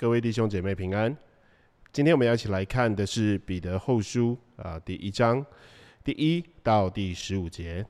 [0.00, 1.16] 各位弟兄姐妹平安。
[1.90, 5.44] 今天我们要一起来看的是彼得后书啊第一章
[6.04, 7.84] 第一到第十五节。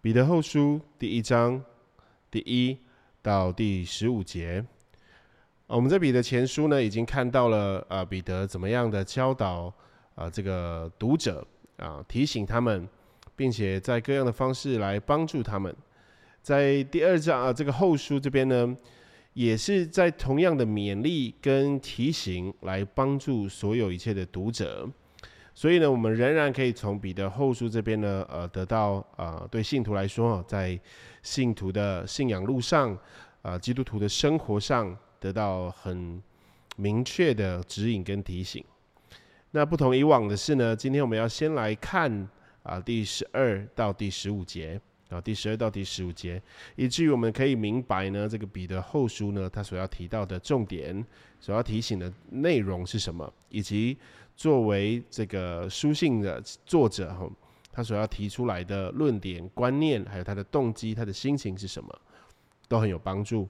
[0.00, 1.64] 彼得后书第一章
[2.32, 2.76] 第一
[3.22, 4.66] 到第十五节。
[5.68, 9.72] 我们在彼得前书呢，已经看到了啊彼得怎么样的教导
[10.16, 12.88] 啊这个读者啊提醒他们，
[13.36, 15.72] 并且在各样的方式来帮助他们。
[16.42, 18.76] 在第二章啊这个后书这边呢。
[19.36, 24.90] 也是在同样的勉励跟提醒来帮助所有一切的读者，
[25.52, 30.80] 所以呢，我们仍然可以从彼得后书这边呢，呃，得到啊，对信徒来说，在
[31.22, 32.98] 信徒的信仰路上，
[33.42, 36.22] 啊，基督徒的生活上，得到很
[36.76, 38.64] 明确的指引跟提醒。
[39.50, 42.26] 那不同以往的是呢，今天我们要先来看
[42.62, 44.80] 啊，第十二到第十五节。
[45.08, 46.42] 啊，第十二到第十五节，
[46.74, 51.04] 以至于我们可以明白呢，这个彼得后书呢，他所要提到的重点，
[51.38, 53.96] 所要提醒的内容是什么，以及
[54.34, 57.30] 作为这个书信的作者哈，
[57.70, 62.00] 他所要提出来的论点、观念，还有他的动机、他的心情是什么，
[62.66, 63.48] 都很有帮助。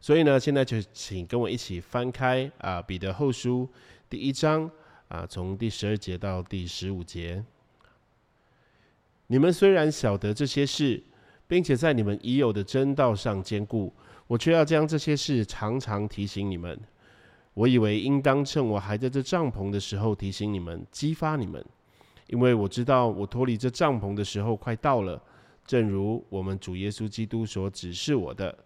[0.00, 3.68] 所以呢，现在就请跟我一起翻开啊，彼得后书
[4.08, 4.70] 第一章
[5.08, 7.44] 啊，从第十二节到第十五节。
[9.28, 11.02] 你们虽然晓得这些事，
[11.48, 13.92] 并且在你们已有的真道上坚固，
[14.28, 16.78] 我却要将这些事常常提醒你们。
[17.54, 21.64] 我以为应当趁我还在这帐篷的时候提醒你们，激发你们，
[22.28, 25.20] 因为我知道我脱离这帐篷的时候快到了，
[25.66, 28.56] 正如我们主耶稣基督所指示我的，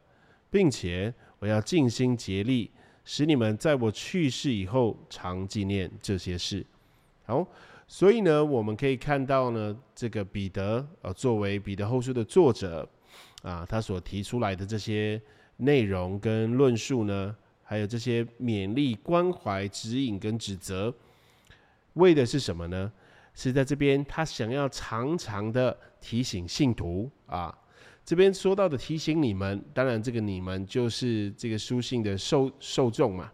[0.50, 2.70] 并且我要尽心竭力，
[3.04, 6.66] 使你们在我去世以后常纪念这些事。
[7.24, 7.46] 好。
[7.92, 12.88] 所以呢，我们可以看到呢，这个彼得呃，作为彼得后书的作者
[13.42, 15.20] 啊，他所提出来的这些
[15.56, 17.34] 内容跟论述呢，
[17.64, 20.94] 还有这些勉励、关怀、指引跟指责，
[21.94, 22.92] 为的是什么呢？
[23.34, 27.52] 是在这边他想要常常的提醒信徒啊，
[28.04, 33.32] 这边说到的提醒你们，当然这个你们就是这个书信的受受众嘛，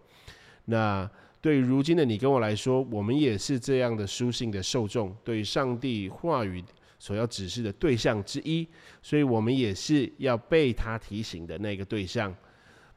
[0.64, 1.10] 那。
[1.46, 6.60] 对于如今的你跟我来说，我们也是这样的书信的受众，对上帝话语
[6.98, 8.66] 所要指示的对象之一，
[9.00, 12.34] 所以我们也是要被他提醒的那个对象。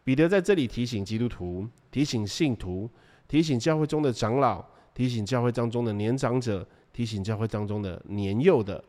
[0.04, 2.90] 彼得在这里提醒基督徒，提醒信徒，
[3.28, 4.66] 提醒教会中的长老，
[4.96, 8.84] 提醒教会当中的年长者，提醒教会当中的年幼的，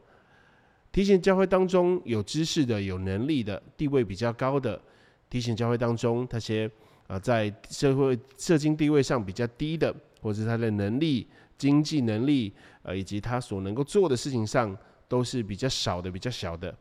[0.91, 4.81] 提醒教会当中有知识的、有能力的、地位比较高的，
[5.29, 6.71] 提醒教会当中那些。
[7.11, 11.27] 啊，在社会社经地位上比较低的，或者是他的能力、
[11.59, 14.77] 经济能力，呃，以及他所能够做的事情上，
[15.09, 16.73] 都是比较少的、比较小的。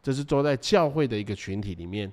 [0.00, 2.12] 这是坐在教会的一个群体里面。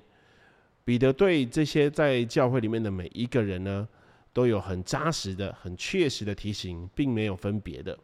[0.84, 3.86] 彼得对这些在教会里面的每一个人呢，
[4.32, 7.96] 都有很扎实的、很确实的提醒，并没有分别的。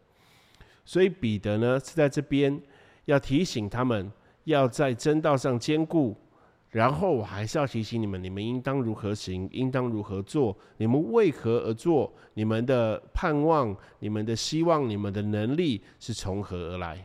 [0.84, 2.62] 所以彼得呢，是在这边
[3.06, 4.12] 要提醒他们，
[4.44, 6.16] 要在真道上坚固。
[6.76, 17.02] 然后我还是要提醒你们，你们应当如何行，应当如何做，你们为何而做，你们的盼望、你们的希望、你们的能力是从何而来？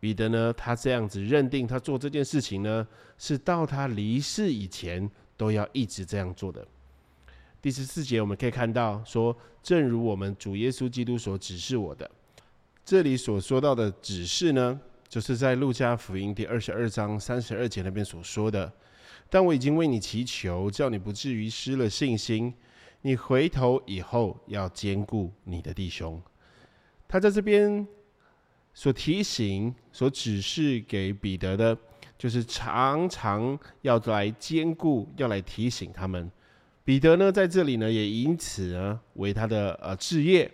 [0.00, 2.88] 彼得呢，他这样子认定，他做这件事情呢，
[3.18, 5.06] 是到他离世以前
[5.36, 6.66] 都要一直这样做的。
[7.60, 12.10] 第十四节我们可以看到说，正如我们主耶稣基督所指示我的，
[12.86, 14.80] 这里所说到的指示呢？
[15.08, 18.70] 就是在路加福音第二十二章三十二节那边所说的，
[19.30, 22.52] 但我已经为你祈求，叫你不至于失了信心。
[23.02, 26.20] 你回头以后要兼顾你的弟兄。
[27.06, 27.86] 他在这边
[28.74, 31.78] 所提醒、所指示给彼得的，
[32.18, 36.30] 就是常常要来兼顾，要来提醒他们。
[36.84, 40.50] 彼得呢，在这里呢，也因此呢，为他的呃置业。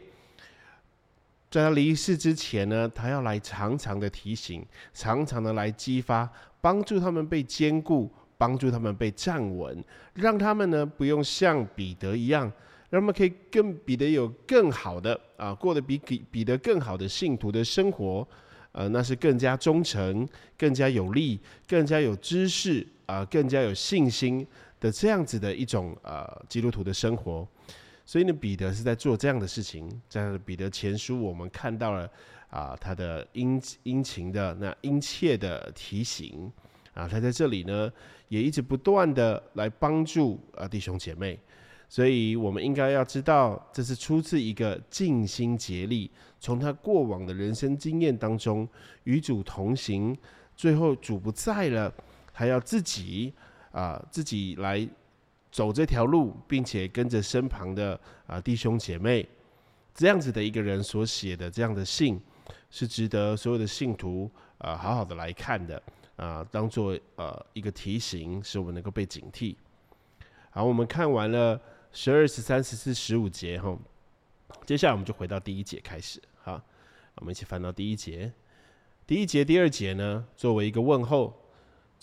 [1.54, 6.28] 在他离世之前呢，他要来常常的提醒，常常的来激发，
[6.60, 9.84] 帮助他们被坚固，帮助他们被站稳，
[10.14, 12.50] 让他们呢不用像彼得一样，
[12.90, 18.26] 让他们可以更彼得有更好的啊，过得比彼彼得更好的信徒的生活，
[18.72, 20.28] 呃，那是更加忠诚、
[20.58, 24.44] 更加有力、更加有知识啊、更加有信心
[24.80, 27.46] 的这样子的一种呃基督徒的生活。
[28.06, 29.88] 所以呢，彼得是在做这样的事情。
[30.08, 32.10] 在彼得前书，我们看到了
[32.50, 36.52] 啊，他的殷殷勤的那殷切的提醒
[36.92, 37.90] 啊，他在这里呢，
[38.28, 41.38] 也一直不断的来帮助啊弟兄姐妹。
[41.88, 48.68] 所以我们应该要知道，这是出自一个尽心竭力，从他过往的人生经验当中
[49.04, 50.14] 与主同行，
[50.54, 51.92] 最后主不在了，
[52.32, 53.32] 还要自己
[53.72, 54.86] 啊自己来。
[55.54, 59.24] 走这条路，并且跟着身旁的啊弟兄姐妹，
[59.94, 62.20] 这样子的一个人所写的这样的信，
[62.70, 64.28] 是值得所有的信徒
[64.58, 65.80] 啊好好的来看的
[66.16, 69.54] 啊，当做呃一个提醒，使我们能够被警惕。
[70.50, 71.60] 好，我们看完了
[71.92, 73.78] 十二、十三、十四、十五节哈，
[74.66, 76.20] 接下来我们就回到第一节开始。
[76.42, 76.60] 好，
[77.14, 78.32] 我们一起翻到第一节。
[79.06, 81.43] 第一节、第二节呢，作为一个问候。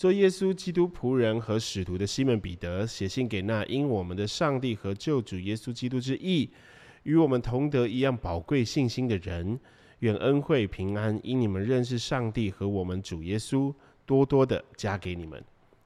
[0.02, 6.50] 做耶稣基督仆人和使徒的西门彼得写信给那因我们的上帝和救主耶稣基督之意，
[7.04, 9.60] 与我们同得一样宝贵信心的人，
[10.00, 13.72] 愿恩惠平安因你们认识上帝和我们主耶稣，
[14.04, 15.40] 多多的加给你们。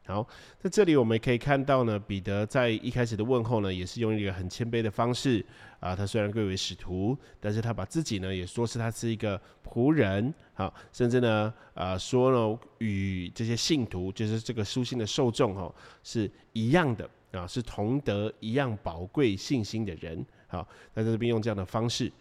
[0.06, 0.24] 好，
[0.56, 5.44] 在这里我们可以看到呢，彼得在一开始的问候呢，也是用一个很谦卑的方式
[5.80, 5.96] 啊。
[5.96, 15.74] 他虽然贵为使徒，但是他把自己呢也说是他是一个仆人，好，甚至呢啊说呢与这些信徒，就是这个书信的受众哦，
[16.04, 20.24] 是一样的啊，是同德一样宝贵信心的人。
[20.46, 22.12] 好，在这边用这样的方式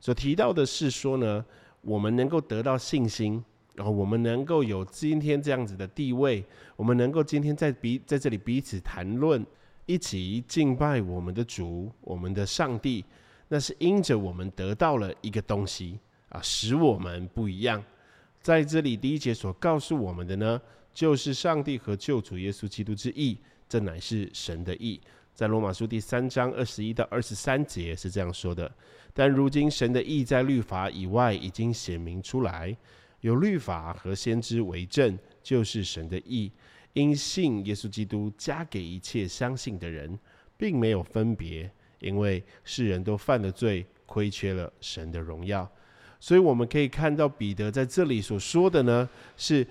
[0.00, 1.44] 所提到的是说呢，
[1.82, 3.44] 我们能够得到信心。
[3.74, 6.44] 然后我们能够有今天这样子的地位，
[6.76, 9.44] 我们能够今天在彼在这里彼此谈论，
[9.84, 13.04] 一起敬拜我们的主，我们的上帝，
[13.48, 15.98] 那是因着我们得到了一个东西
[16.28, 17.82] 啊，使我们不一样。
[18.40, 20.60] 在这里第一节所告诉我们的呢，
[20.92, 23.36] 就是上帝和救主耶稣基督之意，
[23.68, 25.00] 这乃是神的意。
[25.34, 28.70] 在罗马书第三章二十一到二十三节是这样说的。
[29.12, 32.76] 但如今神的意在律法以外已经显明出来。
[33.24, 36.52] 有律法和先知为证，就是神的意。
[36.92, 40.18] 因信耶稣基督，加给一切相信的人，
[40.58, 45.66] 并没有分别，因为世人都犯了罪，亏缺了神的荣耀。
[46.20, 49.66] 所以我们可以看到彼得在这里所说的呢，是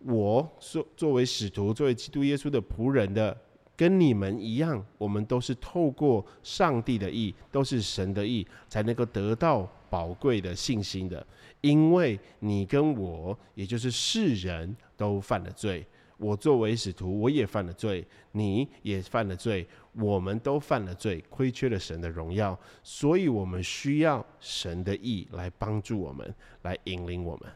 [0.00, 3.34] 我作作为使徒，作为基督耶稣的仆人的，
[3.74, 11.24] 跟你们一样，我们都是透过上帝的意，都是神的意，才能够得到宝贵的信心的。
[11.60, 15.86] 因为你跟我，也就是世人都犯了罪。
[16.16, 22.58] 我作为使徒，我也犯了罪，你也犯了罪，我们都犯了罪，亏缺了神的荣耀。
[22.82, 27.48] 所以，我们需要神的意来帮助我们，来引领我们。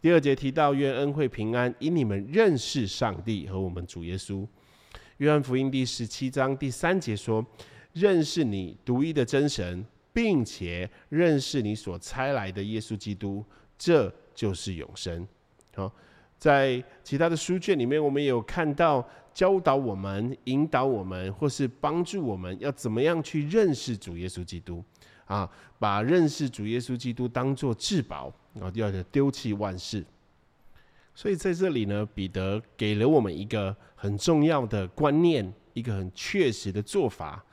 [0.00, 4.46] 第二节提到，愿恩惠平安，因你们认识上帝和我们主耶稣。
[5.18, 7.44] 约翰福音第十七章第三节说
[7.94, 13.44] ：“认识你独一的真神。”并且认识你所差来的耶稣基督，
[13.76, 15.26] 这就是永生。
[15.74, 15.92] 好，
[16.38, 24.84] 在其他的书卷里面，我们有看到教导我们、引导我们，或是帮助我们要怎么样去认识主耶稣基督
[25.24, 25.50] 啊，
[25.80, 30.04] 把认识主耶稣基督当做至宝啊，要丢弃万事。
[31.12, 37.44] 所以在这里呢，彼得给了我们一个很重要的观念，一个很确实的做法。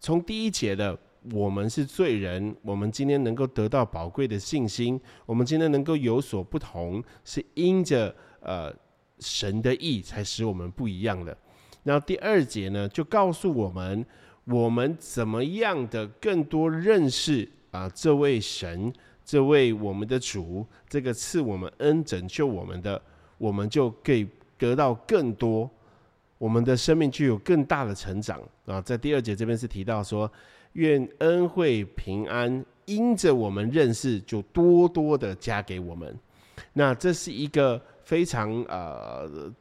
[0.00, 0.98] 从第一节的。
[1.34, 8.74] 我们是罪人，我们今天能够得到宝贵的信心，我们今天能够有所不同，是因着呃
[9.18, 11.36] 神的意才使我们不一样的。
[11.82, 14.04] 然后第二节呢，就告诉我们，
[14.44, 18.90] 我们怎么样的更多认识啊这位神，
[19.22, 23.00] 这位我们的主，这个赐我们恩拯救我们的，
[23.36, 25.70] 我们就可以得到更多，
[26.38, 28.80] 我们的生命具有更大的成长啊。
[28.80, 30.30] 在第二节这边是提到说。
[30.72, 36.18] 愿恩惠平安，因着我们认识，就多多的加给我们。
[36.72, 39.52] 那这是一个非常呃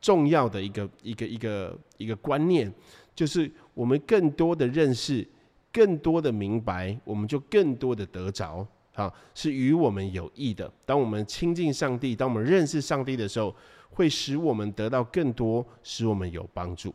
[0.00, 2.72] 重要的一个一个一个一个观念，
[3.14, 5.26] 就是我们更多的认识，
[5.72, 10.70] 更多的明白，我们就更多的得着啊，是与我们有益的。
[10.84, 13.54] 当我们亲近上帝，当我们认识上帝的时候，
[13.90, 16.94] 会使我们得到更多，使我们有帮助。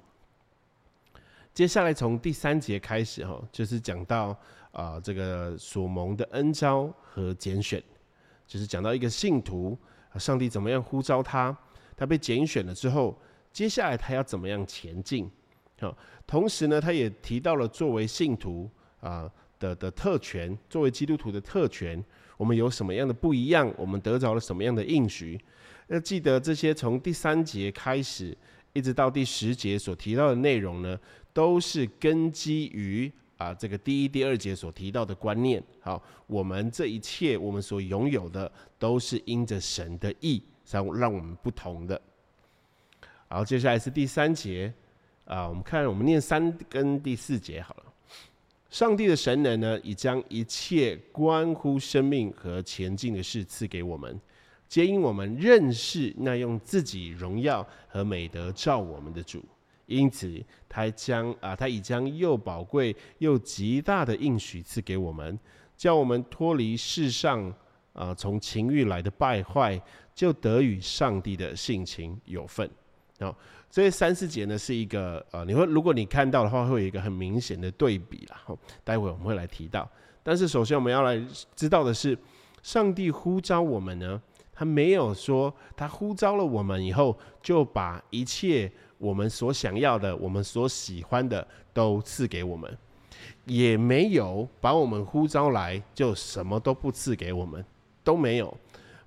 [1.59, 4.33] 接下来从第三节开始哈，就是讲到
[4.71, 7.83] 啊这个所蒙的恩招和拣选，
[8.47, 9.77] 就是讲到一个信徒，
[10.17, 11.53] 上帝怎么样呼召他，
[11.97, 15.29] 他被拣选了之后，接下来他要怎么样前进？
[15.81, 15.93] 好，
[16.25, 22.01] 同时呢，他也提到了作为信徒啊的的特权，作为基督徒的特权，
[22.37, 23.69] 我们有什么样的不一样？
[23.75, 25.37] 我们得着了什么样的应许？
[25.89, 28.37] 要记得这些从第三节开始
[28.73, 30.99] 一直到第十节所提到的内容呢？
[31.31, 35.63] 都是根基于啊这个第一、第二节所提到的观念。
[35.79, 42.01] 好，我们这一切我们所拥有的，都是因着神的意，才让我们不同的。
[43.27, 44.73] 好，接下来是第三节
[45.25, 47.83] 啊，我们看我们念三跟第四节好了。
[48.69, 54.19] 上帝的神能呢，已将一切关乎生命和前进的事赐给我们，
[54.69, 59.43] 皆因我们认识那用自己荣耀和美德照我们的主。
[59.87, 65.37] 因此他将啊，他已将又宝贵又极大的应许赐给我们，
[65.75, 67.51] 叫我们脱离世上
[67.93, 69.81] 啊从情欲来的败坏，
[70.13, 72.69] 就得与上帝的性情有份。
[73.19, 73.35] 好，
[73.71, 78.39] 这三四节呢是一个呃，你会如果你看到的话，会有一个很明显的对比啦。
[78.45, 79.89] 好，待会我们会来提到。
[80.21, 81.19] 但是首先我们要来
[81.55, 82.15] 知道的是，
[82.61, 84.21] 上帝呼召我们呢，
[84.59, 92.77] 他没有说他呼召了我们以后就把一切我们所想要的、我们所喜欢的都赐给我们，
[93.45, 97.63] 也没有把我们呼召来就什么都不赐给我们，
[98.03, 98.53] 都没有，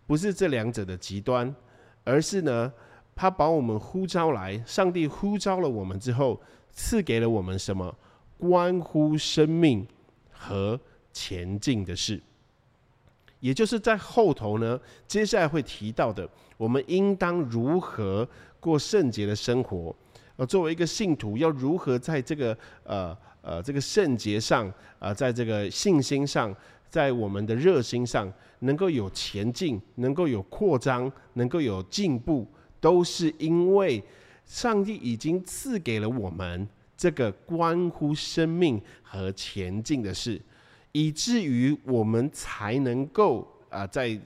[0.07, 1.55] 不是这两者的极端，
[2.03, 2.73] 而是呢。
[3.15, 6.41] 他把我们呼召来，上帝呼召了我们之后，
[6.71, 7.95] 赐给了我们什么？
[8.39, 9.87] 关乎生命
[10.31, 10.81] 和
[11.13, 12.23] 前进的事，
[13.43, 18.27] 也就是在后头呢，接下来会提到的，我们应当如何
[18.61, 19.95] 过圣洁的生活？
[20.37, 26.55] 呃，作为一个信徒，要如何在这个呃呃这个圣洁上啊，在这个信心上，
[26.89, 32.47] 在我们的热心上，能够有前进，能够有扩张，能够有进步。
[32.81, 34.03] 都是因为
[34.45, 40.41] 上帝已经赐给了我们这个关乎生命和前进的事，
[40.93, 44.19] 以至于我们才能够啊，在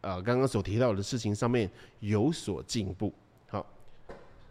[0.00, 3.12] 呃刚刚所提到的事情上面有所进步。
[3.48, 3.66] 好，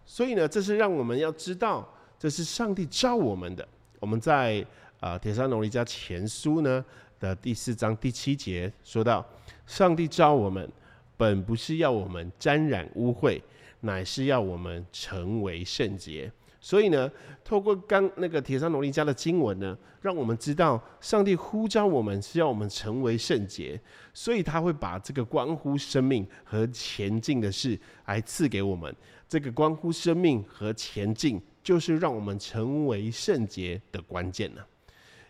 [0.05, 1.87] 所以呢，这是让我们要知道，
[2.19, 3.67] 这是上帝召我们的。
[3.99, 4.65] 我们在
[4.99, 6.83] 啊《铁山农利家前书》呢
[7.19, 9.25] 的第四章第七节说到，
[9.65, 10.69] 上帝召我们。
[11.17, 13.41] 本不是要我们沾染污秽，
[13.81, 16.31] 乃是要我们成为圣洁。
[16.61, 17.09] 所以呢，
[17.43, 23.79] 透过刚那个铁山罗尼家的经文呢，让我们知道上帝呼召我们是要我们成为圣洁，
[24.13, 28.93] 所以他会把这个关乎生命和前进的事来赐给我们。
[29.27, 34.61] 这个关乎生命和前进，就是让我们成为圣洁的关键呢。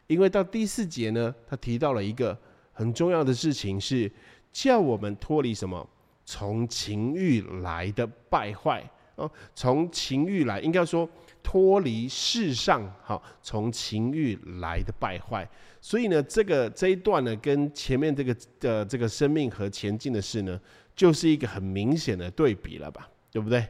[0.07, 2.37] 因为到第四节呢，他提到了一个
[2.71, 4.11] 很重要的事情是。
[4.51, 5.87] 叫我们脱离什么？
[6.25, 8.83] 从情欲来的败坏
[9.19, 11.07] 哦，从情欲来，应该说
[11.43, 15.47] 脱离世上好，从情欲来的败坏。
[15.81, 20.59] 所以呢，这个这一段呢，跟前面这个的这个生命和前进的事呢，
[20.95, 23.09] 就是一个很明显的对比了吧？
[23.31, 23.67] 对不对？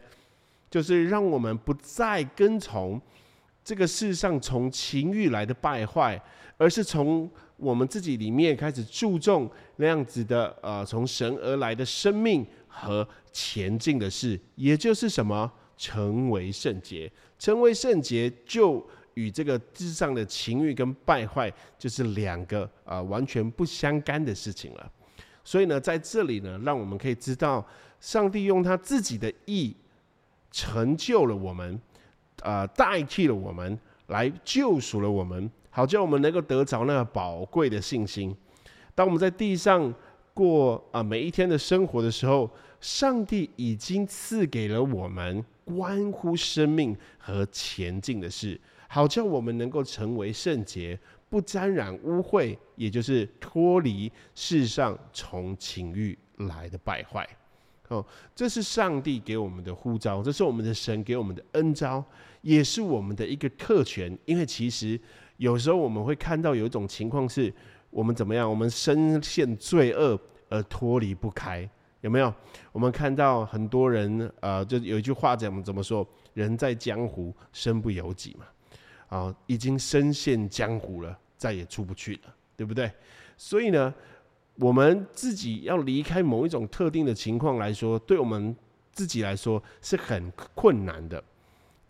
[0.70, 3.02] 就是让我们不再跟从
[3.64, 6.22] 这个世上从情欲来的败坏，
[6.58, 7.30] 而是从。
[7.60, 24.92] 我们自己里面开始注重那样子的呃，从神而来的生命和前进的事，也就是什么成为圣洁，成为圣洁就与这个世上的情欲跟败坏就是两个啊完全不相干的事情了。
[25.44, 27.66] 所以呢，在这里呢，让我们可以知道，
[28.00, 29.76] 上帝用他自己的意
[30.52, 31.82] 成就了我们，
[32.44, 35.50] 啊，代替了我们，来救赎了我们。
[35.72, 38.36] 好叫我们能够得着那个宝贵的信心。
[38.96, 39.94] 当我们在地上
[40.40, 48.58] 过啊每一天的生活的时候，上帝已经赐给了我们关乎生命和前进的事。
[48.88, 50.98] 好叫我们能够成为圣洁，
[51.30, 57.28] 不沾染污秽，也就是脱离世上从情欲来的败坏。
[57.90, 62.02] 哦，这是上帝给我们的呼召，这是我们的神给我们的恩召，
[62.44, 64.18] 也是我们的一个特权。
[64.24, 64.98] 因为其实。
[65.40, 67.50] 有时候我们会看到有一种情况是，
[67.90, 68.50] 我们怎么样？
[68.50, 70.20] 我们深陷罪恶
[70.50, 71.70] 而脱离不开，
[72.02, 72.34] 有没有？
[72.72, 76.08] 我们看到很多人，呃，就有一句话讲怎么说？
[76.34, 78.46] 人在江湖，身不由己嘛。
[79.08, 82.92] 啊，已经深陷江湖了，再也出不去了，对不对？
[83.36, 83.92] 所以呢，
[84.56, 88.56] 我们自己要离开某一种特定的情况来说，对我们
[88.92, 91.24] 自己来说是很困难的。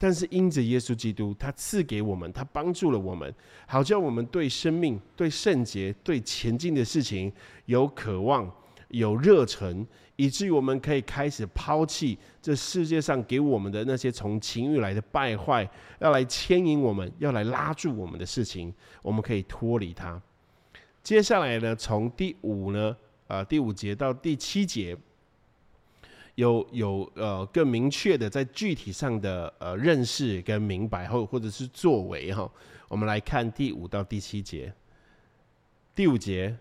[0.01, 3.32] 但是因着耶稣基督，他赐给我们，他帮助了我们，
[3.68, 7.29] 好叫我们对生命、对圣洁、对前进的事情
[7.65, 8.50] 有渴望、
[8.88, 20.22] 有热忱，以至于我们可以开始抛弃这世界上给我们的那些从情欲来的败坏，要来牵引我们，要来拉住我们的事情，我们可以脱离它。
[21.03, 22.96] 接下来呢，从第五呢，
[23.27, 24.98] 啊，第五节到第七节。
[26.39, 32.50] 有有呃更明确的在具体上的呃认识跟明白后或者是作为哈，
[32.88, 34.74] 我们来看第五到第七节。
[35.93, 36.58] 第五节，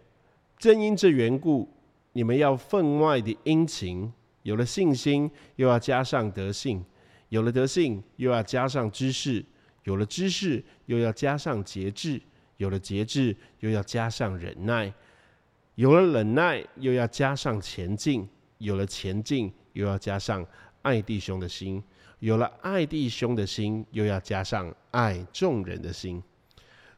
[0.59, 1.73] 正因这缘故，
[2.13, 6.81] 你们要分外的殷勤，有了信心，又要加上德性；
[7.29, 9.45] 有了德性，又要加上知识；
[9.85, 12.21] 有了知识，又要加上节制；
[12.57, 14.93] 有了节制，又要加上忍耐；
[15.77, 18.27] 有了忍耐，又要加上前进；
[18.59, 19.53] 有了前进。
[19.79, 20.45] 又要加上
[20.83, 21.81] 爱弟兄的心；
[22.19, 26.21] 有了爱弟兄的心，又要加上爱众人的心。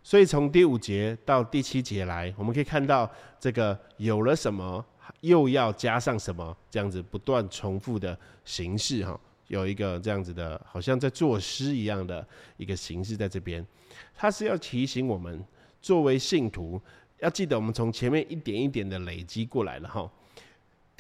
[0.03, 3.09] 所以从第五节到第七节来，我们可以看到
[3.39, 4.83] 这个有了什么，
[5.21, 13.65] 又要加上什么，这样子不断重复的形式哈，有一个这样子的，好像在作诗一样的一个形式在这边。
[14.15, 15.45] 它是要提醒我们，
[15.83, 16.81] 作为信徒，
[17.19, 20.11] 要记得我们从前面一点一点的累积过来了哈。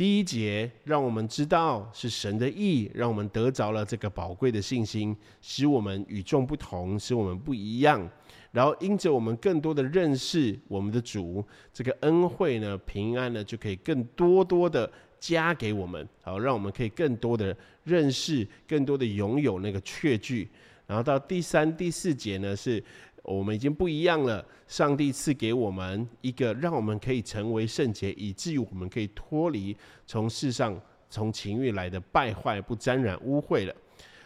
[0.00, 8.10] 第一节让我们知道是神的意，让我们得着了这个宝贵的信心，使我们与众不同，使我们不一样。
[8.50, 17.54] 然后因着我们更多的认识我们的主，这个恩惠呢、平安呢，就可以更多多的加给我们，好，让我们可以更多的
[17.84, 20.48] 认识、更多的拥有那个确据。
[20.86, 22.82] 然后到第三、第四节呢，是
[23.22, 24.44] 我们已经不一样了。
[24.66, 33.74] 上帝赐给我们一个，让我们可以成为圣洁，以至于我们可以脱离从世上从情欲来的败坏，不沾染污秽了。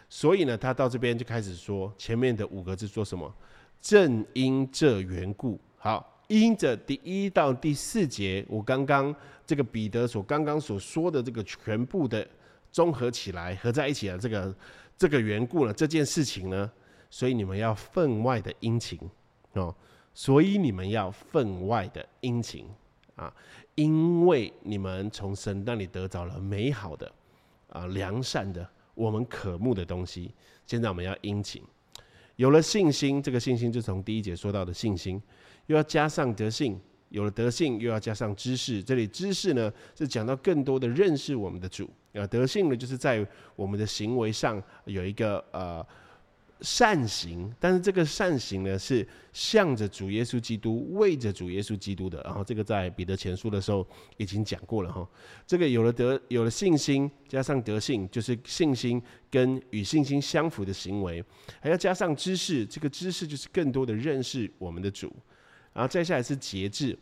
[0.09, 3.33] 所以呢，他到这边就开始说前面的五个字说什么？
[3.81, 9.13] 正因这缘故，好，因着第一到第四节，我刚刚
[9.45, 12.27] 这个彼得所刚刚所说的这个全部的
[12.71, 14.55] 综合起来，合在一起的这个。
[14.97, 16.71] 这个缘故呢，这件事情呢，
[17.15, 18.99] 所以你们要分外的殷勤
[19.53, 19.73] 哦，
[20.13, 22.67] 所以你们要分外的殷勤
[23.15, 23.33] 啊，
[23.75, 27.09] 因为你们从神那里得着了美好的
[27.69, 30.29] 啊良善的我们渴慕的东西，
[30.65, 31.63] 现在我们要殷勤，
[32.35, 35.21] 有了信心，这个信心就从第一节说到的信心，
[35.67, 36.77] 又要加上德性。
[37.09, 38.83] 有了德性，又要加上知识。
[38.83, 41.89] 这里知识呢，是讲到更多的认识我们的主。
[42.13, 45.85] 啊，德性呢，就是在我们的行为上有一个呃
[46.61, 52.21] 善行，但是这个善行呢，是向着主耶稣基督、为着主耶稣基督的。
[52.23, 53.85] 然后这个在彼得前书的时候
[54.17, 55.07] 已经讲过了哈。
[55.45, 61.23] 这个有了德，有了信心，加上德性，就是信心跟与信心相符的行为，
[61.59, 62.65] 还要加上知识。
[62.65, 65.13] 这个知识就是更多的认识我们的主。
[65.73, 66.97] 然后再下来是节制，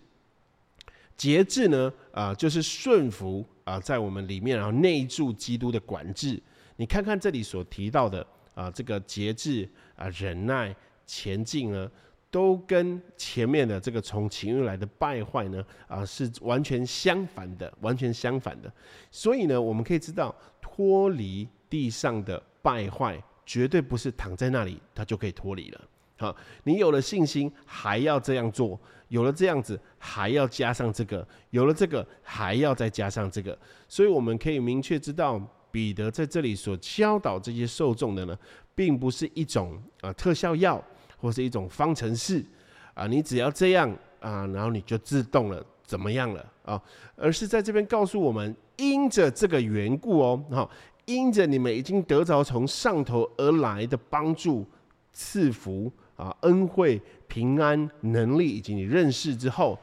[1.15, 6.41] 节制呢，啊，就是顺服啊，在我们里面，然后内住基督的管制。
[6.77, 11.89] 你看看这里所提到的啊，这个节制啊，忍耐、前进呢，
[12.29, 18.71] 都跟前面的这个从情欲来的败坏呢，啊，是完全相反的，完全相反的。
[19.11, 25.81] 所以呢，我们可以知道，脱离地上的败坏，绝对不是躺在那里，它就可以脱离了。
[26.17, 33.57] 好，你有了信心，还要这样做；有了这样子，还要加上这个；有了这个，还要再加上这个。
[33.89, 35.41] 所以我们可以明确知道，
[35.73, 38.37] 彼得在这里所教导这些受众的呢，
[38.75, 40.79] 并不是一种啊特效药，
[41.17, 42.45] 或是一种方程式
[42.93, 46.79] 啊，你只要这样啊，然后你就自动了怎么样了啊？
[47.15, 50.69] 而是在这边告诉我们，因着这个缘故哦，好，
[51.05, 54.63] 因着你们已经得着从上头而来的帮助
[55.11, 55.91] 赐福。
[56.15, 59.77] 啊，恩惠、平安、能力，以及你认识之后，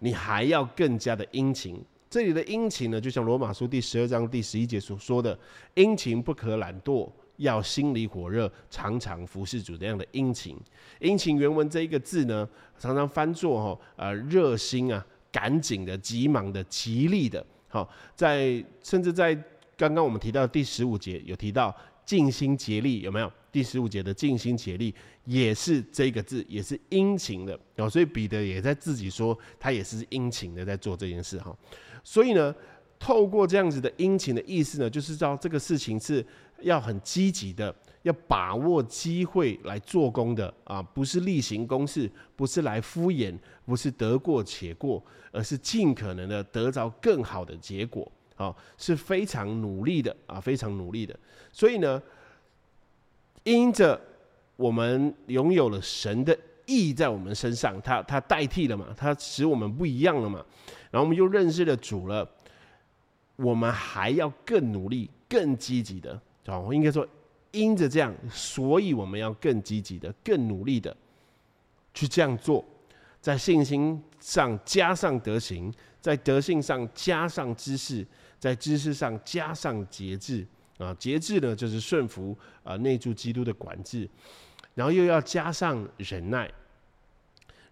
[0.00, 1.80] 你还要更加的殷勤。
[2.16, 5.38] 这里的殷勤呢，就像罗马书第十二章第十一节所说的，
[5.74, 10.56] 殷勤不可懒惰，要心里火热，常常服侍主这样的殷勤。
[10.98, 12.48] 殷勤原文这一个字呢，
[12.78, 17.44] 常常翻作哈，呃，热心啊，赶紧的、急忙的、极力的。
[17.68, 19.34] 好，在甚至在
[19.76, 21.76] 刚刚我们提到第十五节有提到
[22.06, 23.30] 尽心竭力，有没有？
[23.56, 31.56] 第十五节的尽心竭力也是这个字，也是殷勤的哦，所以彼得也在自己说，他也是殷勤的在做这件事哈。
[32.04, 32.54] 所以呢，
[32.98, 36.22] 透过这样子的殷勤的意思呢，就是知道这个事情是
[36.60, 51.18] 要很积极的，要把握机会来做工的啊，不是例行公事，不是来敷衍，不是得过且过，而是尽可能的得着更好的结果啊，是非常努力的啊，非常努力的。
[51.50, 52.02] 所以呢。
[53.46, 54.00] 因着
[54.56, 60.44] 我们拥有了神的意在我们身上，他他代替了嘛，他使我们不一样了嘛，
[60.90, 62.28] 然后我们又认识了主了，
[63.36, 67.06] 我们还要更努力、更积极的，哦，应该说
[67.52, 70.94] 因着这样，所以我们要更积极的、更努力的
[71.94, 72.64] 去这样做，
[73.20, 78.04] 在信心上加上德行，在德性上加上知识，
[78.40, 80.44] 在知识上加上节制。
[80.78, 84.06] 啊，节制呢，就是顺服啊，内住基督的管制，
[84.74, 86.50] 然后又要加上忍耐。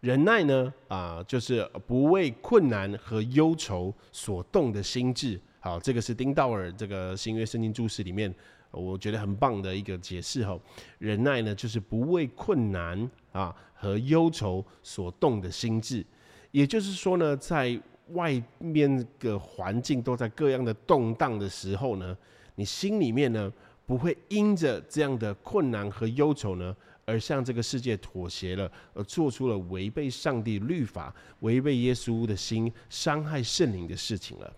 [0.00, 5.38] 忍耐呢，啊，就是不为困难和忧愁所动的心智。
[5.60, 8.34] 好，这个是丁道尔这个新约圣经注释里面，
[8.70, 10.58] 我觉得很棒的一个解释哈。
[10.98, 16.04] 忍耐呢，就是不为困难啊和忧愁所动的心智。
[16.50, 17.78] 也就是说呢，在
[18.12, 22.16] 外面的环境都在各样的动荡的时候呢。
[22.54, 23.52] 你心里面呢
[23.86, 34.52] 不会因着这样的困难和忧愁呢，而向这个世界妥协了，而做出了违背上帝律法、违背耶稣的心、伤害圣灵的事情了。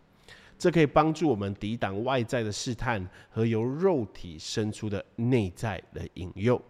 [0.58, 6.60] 这可以帮助我们抵挡外在的试探和由肉体生出的内在的引诱。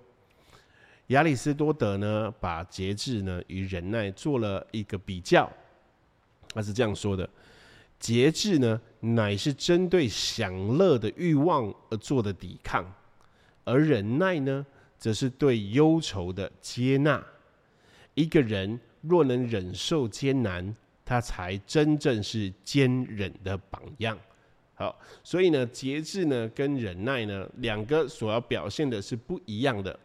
[1.09, 5.49] 亚里士多德呢，把节制呢与忍耐做了一个比较，
[6.53, 7.29] 他是这样说的：
[7.98, 12.85] 节制呢，乃是针对享乐的欲望而做的抵抗；
[13.64, 14.64] 而忍耐呢，
[14.98, 17.24] 则是对忧愁的接纳。
[18.14, 24.18] 一个人若能忍受艰难，他才真正是坚忍的榜样。
[24.74, 29.98] 好，所以呢，节制呢跟忍耐呢，两个所要表现的是不一样的。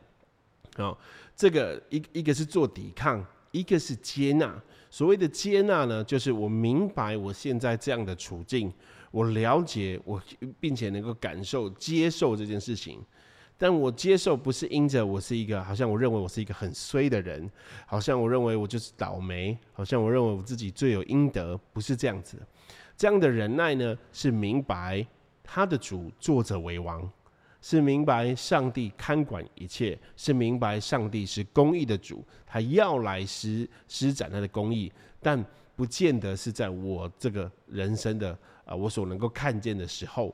[0.76, 0.98] 好，
[1.36, 4.62] 这个一一个是做抵抗，一个是接纳。
[4.92, 8.72] 所谓的接纳呢，就是我明白我现在这样的处境，
[9.10, 10.22] 我了解我，
[10.60, 13.02] 并且能够感受、接受这件事情。
[13.58, 17.50] 但我接受不是因着我是一个，好像我认为我是一个很衰的人，
[17.86, 22.38] 好像我认为我就是倒霉，好像我认为我自己罪有应得，不是这样子。
[22.98, 25.06] 这样的忍耐呢，是明白
[25.42, 27.10] 他的主作者为王。
[27.62, 35.46] 是明白上帝看管一切，是明白上帝是公义的主，他要来施施展他的公义，但
[35.76, 40.34] 不见得是在我这个人生的啊我所能够看见的时候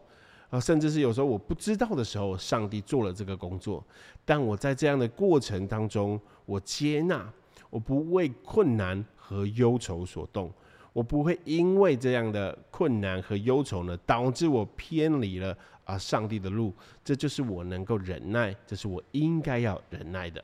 [0.49, 3.85] 啊，甚至是有时候我不知道的时候，上帝做了这个工作，
[4.23, 7.29] 但我在这样的过程当中，我接纳，
[7.69, 10.49] 我不为困难和忧愁所动。
[10.97, 16.73] 我不会因为这样的困难和忧愁呢，导致我偏离了啊上帝的路。
[17.05, 20.43] 这就是我能够忍耐，这是我应该要忍耐的。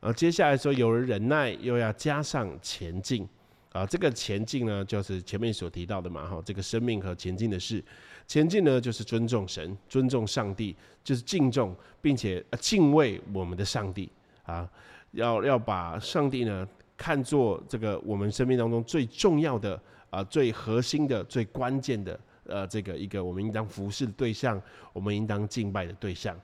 [0.00, 3.24] 呃，接下来说，有了忍耐，又要加上前进
[3.70, 3.86] 啊。
[3.86, 7.80] 这个前进呢，就是前面所提到的嘛，哈，这个生命和前进的事。
[8.26, 10.74] 前进呢，就是尊重神，尊重上帝，
[11.04, 11.72] 就是敬重
[12.02, 14.10] 并且敬畏我们的上帝
[14.42, 14.68] 啊。
[15.12, 16.68] 要要把上帝呢。
[16.96, 19.80] 看作这个我们生命当中最重要的
[20.10, 24.60] 啊、最核心的、最关键的呃，这个一个我们应当服侍的对象，
[24.92, 26.38] 我们应当敬拜的对象。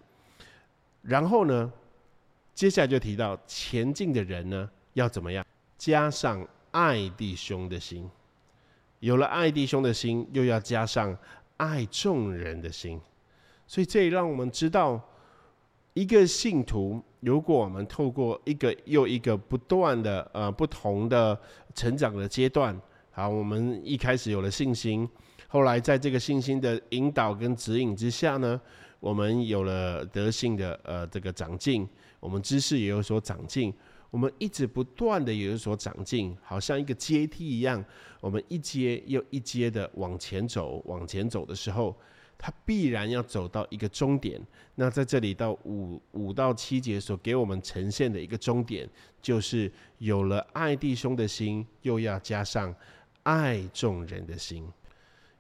[1.02, 1.72] 然后呢，
[2.52, 5.46] 接下来就提到前进的人呢要怎么样？
[5.78, 8.10] 加上爱弟兄的心，
[8.98, 11.16] 有了爱弟兄的心，又要加上
[11.56, 13.00] 爱众人的心。
[13.68, 15.00] 所以这也让我们知道，
[15.94, 17.00] 一个信徒。
[17.20, 21.38] 如果我们透过一个又一个不断的呃不同的
[21.74, 22.74] 成长的阶段，
[23.11, 25.06] 好，我们一开始有了信心，
[25.46, 28.59] 后来在这个信心的引导跟指引之下呢，
[29.00, 31.87] 我们有了德性的呃这个长进，
[32.20, 33.72] 我们知识也有所长进，
[34.11, 37.85] 我们一直不断的有所长进，好像一个阶梯一样，
[38.20, 41.94] 我们一阶又一阶的往前走，往前走的时候。
[42.42, 44.40] 他必然要走到一个终点。
[44.74, 48.88] 那在这里到五五到七节所给我们呈现的一个终点，
[49.20, 52.74] 就是有了爱弟兄的心，又要加上
[53.24, 54.66] 爱众人的心。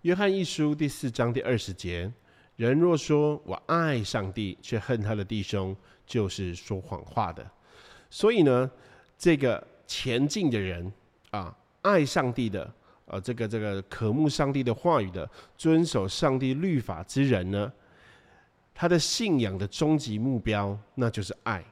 [0.02, 2.12] 约翰一书第四章第二十节：
[2.56, 5.74] 人若说我爱上帝，却恨他的弟兄，
[6.06, 7.50] 就是说谎话的。
[8.10, 8.70] 所以呢，
[9.16, 10.92] 这个前进的人
[11.30, 12.70] 啊，爱上帝的。
[13.12, 17.72] 呃，这个这个渴慕上帝的话语的，遵守上帝律法之人呢，
[18.72, 21.64] 他的信仰的终极目标，那就是爱，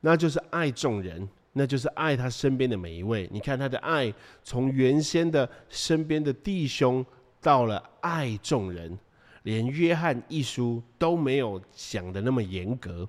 [0.00, 3.28] 那就是爱众人，那就是爱他身边的每一位。
[3.30, 4.10] 你看他的爱，
[4.42, 7.04] 从原先的身边的弟兄，
[7.42, 8.98] 到了爱众人，
[9.42, 13.06] 连约翰一书都没有讲的那么严格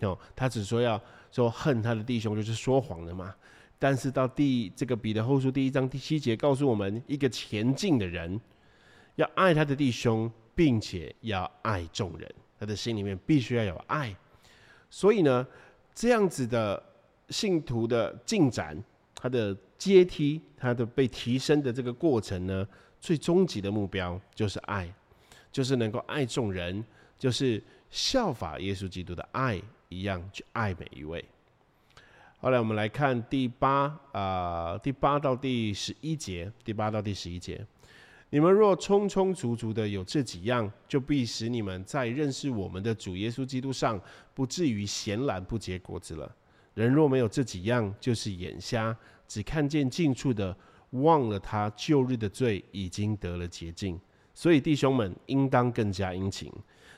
[0.00, 0.98] 哦，他只说要
[1.30, 3.34] 说恨他的弟兄，就是说谎的嘛。
[3.78, 8.40] 但是到第这个彼得后书第一章第七节告诉我们，一个前进的人
[9.16, 14.14] 要爱他的弟兄，并且要爱众人，他的心里面必须要有爱。
[14.88, 15.46] 所以呢，
[15.94, 16.82] 这样子的
[17.28, 18.82] 信徒的进展，
[19.14, 22.66] 他的阶梯，他的被提升的这个过程呢，
[23.00, 24.88] 最终极的目标就是爱，
[25.50, 26.82] 就是能够爱众人，
[27.18, 31.22] 就是效法耶稣基督的爱一样去爱每一位。
[32.44, 37.66] 后来我们来看第八啊，第八到第十一节，第八到第十一节。
[38.28, 43.98] 你们若充充足足的有这几样，就必使你们在认识我们的主耶稣基督上，
[44.34, 46.30] 不至于闲懒不结果子了。
[46.74, 48.94] 人若没有这几样，就是眼瞎，
[49.26, 50.54] 只看见近处的，
[50.90, 53.98] 忘了他旧日的罪已经得了洁净。
[54.34, 56.52] 所以弟兄们，应当更加殷勤。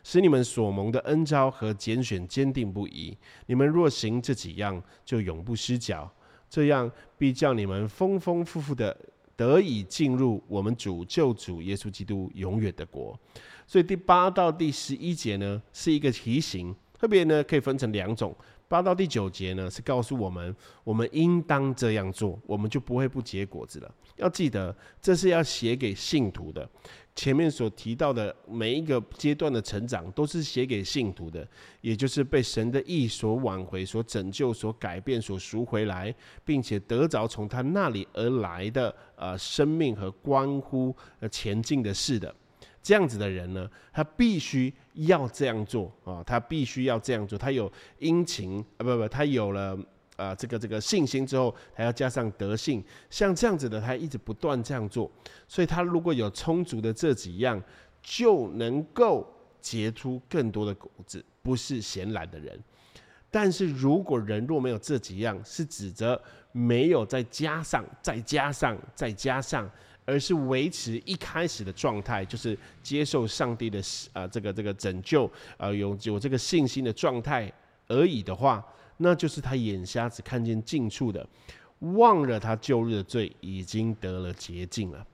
[0.09, 3.19] 使你们所蒙的恩招和拣选坚定不移。
[3.47, 6.09] 你们若行这几样，就永不失脚。
[6.49, 6.89] 这样
[7.19, 8.97] 必叫你们丰丰富富的
[9.35, 13.19] 得以进入我们主救主耶稣基督永远的国。
[13.67, 18.33] 所以第八到第十一节呢，是一个提醒，特别呢可以分成两种。
[18.69, 23.93] 八到第九节呢，是告诉我们，我们应当这样做，我们就不会不结果子了。
[24.17, 26.69] 要记得，这是要写给信徒的。
[27.17, 31.49] 前面所提到的每一个阶段的成长，都是写给信徒的，
[31.81, 42.33] 也就是被神的意所挽回、所拯救、所改变、所赎回来，并且得着从他那里而来的呃生命和关乎呃前进的事的。
[42.83, 47.37] 这样子的人呢，他必须要这样做啊，他必须要这样做。
[47.39, 49.77] 他有殷勤啊，不不，他有了
[50.17, 52.83] 啊这个这个信心之后，还要加上德性。
[53.09, 55.11] 像这样子的，他一直不断这样做，
[55.47, 57.63] 所以他如果有充足的这几样，
[58.03, 59.27] 就能够
[59.61, 62.59] 结出更多的果子，不是闲懒的人。
[63.31, 66.21] 但是如果人若没有这几样，是指着
[66.53, 69.71] 没有再加上、再加上、再加上。
[70.09, 77.53] 而是维持一开始的状态，就是接受上帝的啊这个这个拯救啊有有这个信心的状态
[77.89, 78.65] 而已的话，
[78.99, 81.27] 那就是他眼瞎子看见近处的，
[81.81, 85.07] 忘了他旧日的罪已经得了洁净了，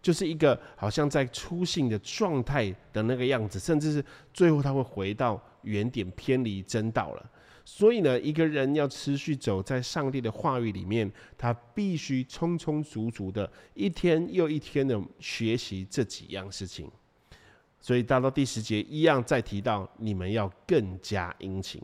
[0.00, 7.30] 就是一个好像在初信的状态的那个样子，甚至是最后他会回到原点偏离真道了。
[7.68, 16.88] 所以呢，一个人要持续走在上帝的话语里面，他必须充充足足的一天又一天的学习这几样事情。
[17.80, 21.82] 所以到到第十节一样再提到，你们要更加殷勤，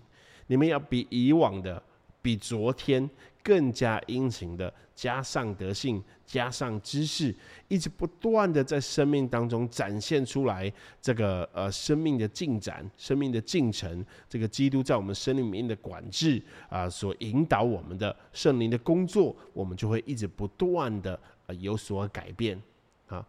[0.52, 1.82] 你们要比以往的，
[2.20, 3.08] 比昨天。
[3.44, 7.34] 更加殷勤的，加上德性，加上知识，
[7.66, 21.18] 一直不断的在生命当中展现出来这个呃生命的进展、生命的进程，这个基督在我们生命里面的管制啊，所引导我们的圣灵的工作，我们就会一直不断的
[21.58, 22.62] 有所改变
[23.08, 23.26] 啊。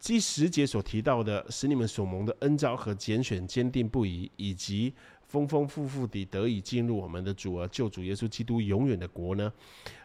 [0.00, 4.94] 第十节所提到的，使你们所蒙的恩召和拣选坚定不移，以及。
[5.28, 9.52] 丰丰富富地得以进入我们的主儿救主耶稣基督永远的国呢？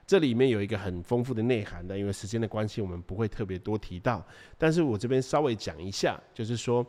[0.05, 4.21] 这里面有一个很丰富的内涵的，因为时间的关系，我们不会特别多提到。
[4.57, 6.85] 但是我这边稍微讲一下，就是说，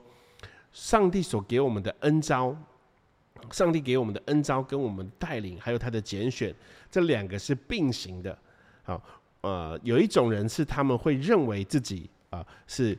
[0.73, 2.57] 上帝所给我们的恩招，
[3.53, 6.53] 上帝给我们的恩招跟我们带领，还有他的拣选，
[6.91, 8.37] 这两个是并行的。
[8.83, 9.01] 好，
[9.43, 12.99] 呃，有一种人是他们会认为自己啊是。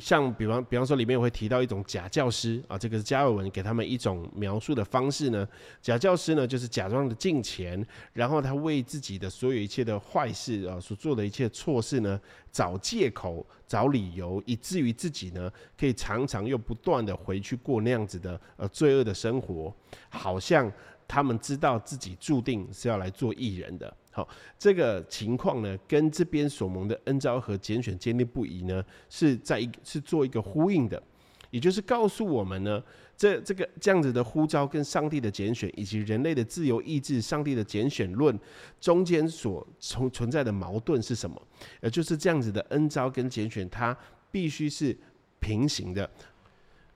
[0.00, 5.46] 像比方比方说，里面会提到一种假教师啊，这个是加尔文给他们一种描述的方式呢。
[5.80, 12.20] 假教师呢，就是假装的进钱，然后他为自己的所有一切的坏事啊，所做的一切错事呢，
[12.52, 19.74] 找借口、找理由，以至于自己呢，可以常常又不断的回去过那样子的呃罪恶的生活，
[20.08, 20.70] 好像
[21.10, 23.92] 他们知道自己注定是要来做艺人的。
[24.12, 31.02] 好，这个情况呢，跟这边所蒙的恩招和拣选坚定不移呢，是在一是做一个呼应的，
[31.50, 32.80] 也就是告诉我们呢，
[33.16, 38.38] 这这个这样子的呼召跟上帝的拣选，以及人类的自由意志、上帝的拣选论
[38.80, 41.42] 中间所存存在的矛盾是什么？
[41.82, 43.96] 也，就是这样子的恩招跟拣选，它
[44.30, 44.96] 必须是
[45.40, 46.08] 平行的。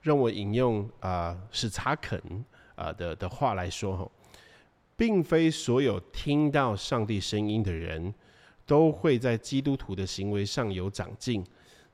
[0.03, 2.21] 让我引用啊史查肯
[2.75, 4.11] 啊的的话来说哈。
[4.97, 8.15] 并非所有听到上帝声音的人
[8.65, 11.45] 都会在基督徒的行为上有长进，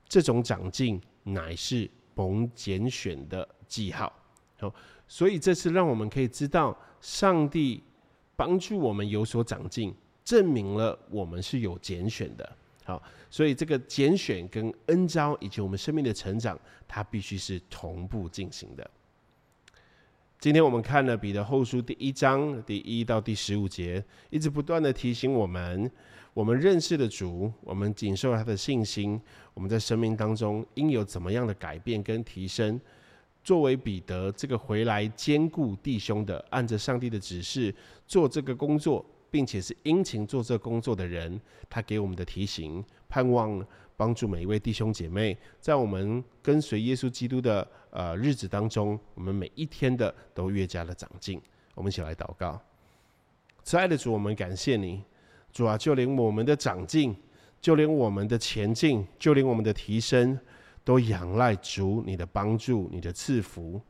[0.06, 4.12] 这种长进乃是蒙拣选的记号。
[4.58, 4.74] 好，
[5.08, 7.82] 所以这次让我们可以知道，上帝
[8.36, 12.56] 帮助我们有所长进，证明了我们是有拣选的。
[12.84, 18.90] 好，所以这个拣选跟恩招以及我们生命的成长，它必须是同步进行的。
[20.40, 25.90] 今天我们看了彼得后书第一章第一到第十五节，一直不断的提醒我们，
[26.32, 29.20] 我们认识的主，我们谨受他的信心，
[29.52, 32.80] 我们在生命当中应有怎么样的改变跟提升。
[33.44, 37.74] 作为彼得这个回来兼顾弟兄的，按着上帝的指示
[38.06, 43.62] 做这个工作，并且是殷勤做这工作的人，他给我们的提醒，盼望。
[43.96, 51.40] 帮助每一位弟兄姐妹，在我们跟随耶稣基督的呃日子当中，我们每一天的都越加的长进。
[51.74, 52.60] 我们一起来祷告，
[53.62, 55.02] 慈爱的主，我们感谢你，
[55.52, 57.16] 主啊，就连我们的长进，
[57.60, 60.38] 就连我们的前进，就连我们的提升，
[60.84, 63.80] 都仰赖主你的帮助，你的赐福。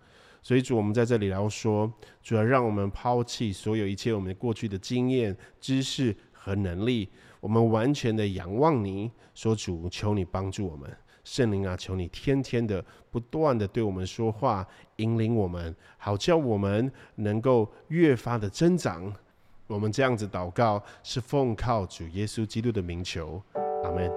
[0.43, 7.09] 所以主，我们在这里来说，主要让我们抛弃所有一切我们过去的经验、知识和能力。
[7.41, 10.91] 我们完全的仰望你，说主，求你帮助我们，
[11.31, 14.67] 圣灵啊，求你天天的不断的对我们说话，
[14.97, 19.15] 引领我们，好叫我们能够越发的增长，
[19.69, 23.41] 我们这样子祷告，是奉靠主耶稣基督的名求，
[23.85, 24.11] 阿门。